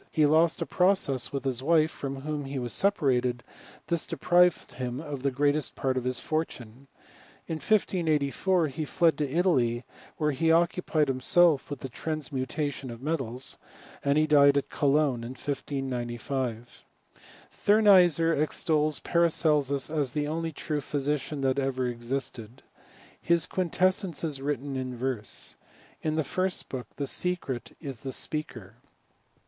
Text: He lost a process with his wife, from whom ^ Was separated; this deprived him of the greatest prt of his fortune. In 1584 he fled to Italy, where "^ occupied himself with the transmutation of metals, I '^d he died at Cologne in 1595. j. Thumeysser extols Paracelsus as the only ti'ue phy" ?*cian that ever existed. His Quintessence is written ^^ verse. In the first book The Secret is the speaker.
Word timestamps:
He 0.09 0.25
lost 0.25 0.63
a 0.63 0.65
process 0.65 1.31
with 1.31 1.43
his 1.43 1.61
wife, 1.61 1.91
from 1.91 2.21
whom 2.21 2.45
^ 2.45 2.59
Was 2.59 2.73
separated; 2.73 3.43
this 3.85 4.07
deprived 4.07 4.73
him 4.73 4.99
of 4.99 5.21
the 5.21 5.29
greatest 5.29 5.75
prt 5.75 5.95
of 5.95 6.05
his 6.05 6.19
fortune. 6.19 6.87
In 7.45 7.57
1584 7.57 8.69
he 8.69 8.83
fled 8.85 9.15
to 9.19 9.29
Italy, 9.31 9.83
where 10.17 10.31
"^ 10.33 10.55
occupied 10.55 11.07
himself 11.07 11.69
with 11.69 11.81
the 11.81 11.87
transmutation 11.87 12.89
of 12.89 12.99
metals, 13.03 13.59
I 14.03 14.07
'^d 14.09 14.15
he 14.17 14.25
died 14.25 14.57
at 14.57 14.71
Cologne 14.71 15.23
in 15.23 15.35
1595. 15.35 16.83
j. 17.13 17.21
Thumeysser 17.53 18.35
extols 18.41 18.99
Paracelsus 19.01 19.91
as 19.91 20.13
the 20.13 20.27
only 20.27 20.51
ti'ue 20.51 20.81
phy" 20.81 20.97
?*cian 21.15 21.41
that 21.41 21.59
ever 21.59 21.87
existed. 21.87 22.63
His 23.21 23.45
Quintessence 23.45 24.23
is 24.23 24.41
written 24.41 24.73
^^ 24.93 24.93
verse. 24.95 25.57
In 26.01 26.15
the 26.15 26.23
first 26.23 26.69
book 26.69 26.87
The 26.95 27.05
Secret 27.05 27.77
is 27.79 27.97
the 27.97 28.13
speaker. 28.13 28.77